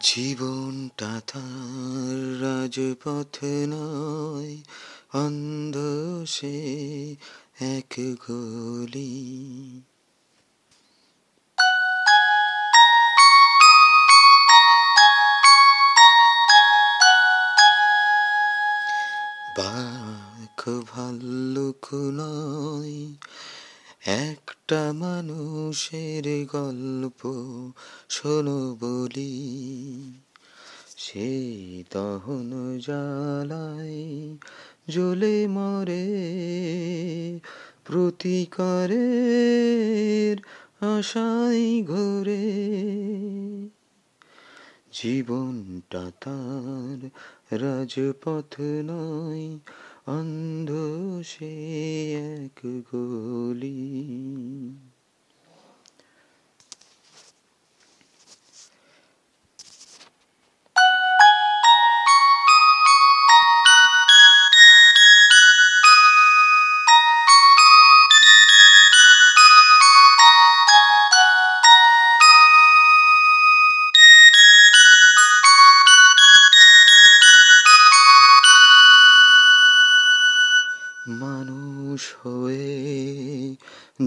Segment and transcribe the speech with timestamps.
[0.00, 4.56] জীবনটা তার রাজপথ নয়
[5.24, 5.76] অন্ধ
[6.26, 6.56] সে
[7.60, 9.80] এক গলি।
[19.56, 23.06] বাঘ ভাল্লুক নয়
[24.06, 27.26] একটা মানুষের গল্প
[28.08, 30.12] শোনো বলি।
[30.96, 34.36] সেই দহন জ্বালায়
[34.88, 36.20] জ্বলে মরে,
[37.84, 40.36] প্রতিকারের
[40.98, 42.72] আশাই ঘরে।
[44.92, 47.08] জীবনটা তার
[47.62, 49.58] রাজপথ নয়
[50.06, 50.70] অন্ধ
[51.24, 51.52] সে
[52.34, 52.58] এক
[52.92, 53.76] গলি
[54.34, 54.91] মানুষ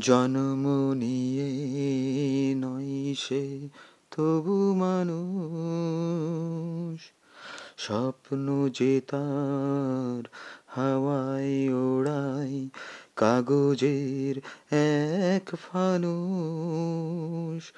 [0.00, 3.68] জন্ম নিয়ে নয় সে
[4.10, 7.10] তবু মানুষ।
[7.76, 10.28] স্বপ্ন যে তার
[10.66, 12.68] হাওয়ায় ওড়ায়
[13.16, 14.40] কাগজের
[14.74, 17.72] এক ফানুষ।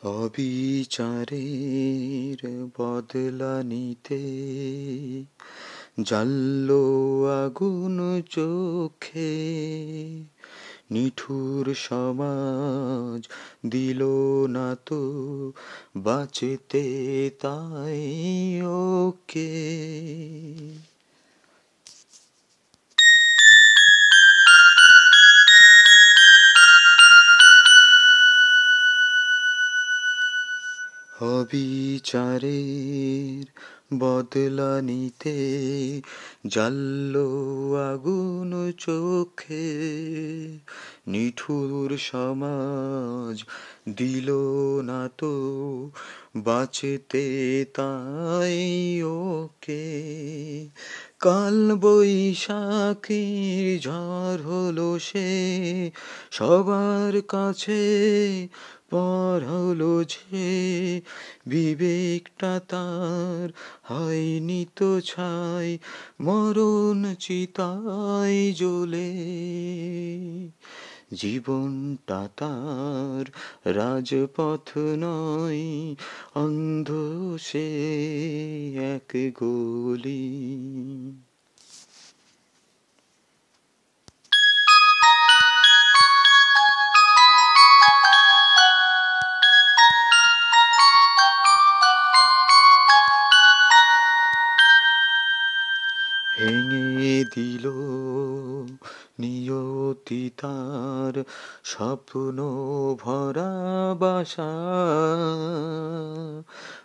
[0.02, 4.22] অবিচারের বদলা নিতে
[5.98, 6.82] জানলো
[7.44, 9.34] আগুন চোখে
[10.90, 13.20] নিঠুর সমাজ
[13.68, 14.00] দিল
[14.48, 15.02] না তো
[15.96, 16.84] বাঁচতে
[17.40, 18.02] তাই
[18.62, 19.52] ওকে।
[31.20, 33.52] অবিচারের
[33.98, 35.62] বদলা নিতে
[36.46, 37.18] জাল্ল
[37.92, 39.90] আগুন চোখে।
[41.06, 43.44] নিঠুর সমাজ
[43.96, 44.32] দিল
[44.82, 45.90] না তো
[46.36, 50.08] বাঁচতে তাই ওকে।
[51.22, 55.90] কাল বৈশাখীর ঝড় হলো সে,
[56.30, 58.48] সবার কাছে
[58.90, 61.00] পর হলো যে,
[61.46, 63.50] বিবেকটা তার
[63.82, 65.78] হয়নি তো ছাই,
[66.20, 69.12] মরণ চিতায় জ্বলে।
[71.14, 73.24] জীবনটা তার
[73.76, 75.94] রাজপথ নয়
[76.34, 76.90] অন্ধ
[77.40, 77.66] সে
[78.76, 80.22] এক গলি।
[96.38, 97.72] ভেঙে দিল
[99.18, 101.24] নিয়তি তার
[101.64, 102.36] স্বপ্ন
[103.00, 104.52] ভরা বাসা।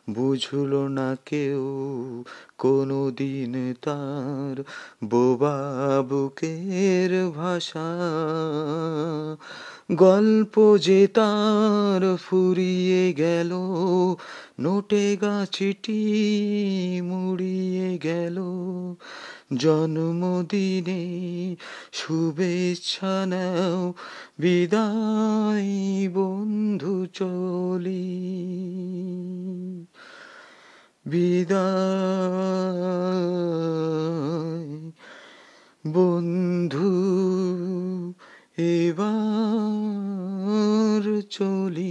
[0.09, 1.63] বুঝল না কেউ
[2.57, 4.63] কোনো দিন তার
[5.05, 5.57] বোবা
[6.09, 7.97] বুকের ভাষা।
[9.91, 13.53] গল্প যে তার ফুরিয়ে গেল,
[14.59, 16.21] নোটে গাছটি
[17.03, 18.39] মুড়িয়ে গেল।
[19.55, 21.03] জন্মদিনে
[21.91, 23.93] শুভেচ্ছা নাও
[24.39, 28.07] বিদায় বন্ধু চলি।
[31.05, 31.67] বিদায়
[35.87, 36.91] বন্ধু
[38.57, 39.17] এবার
[41.29, 41.86] চলি।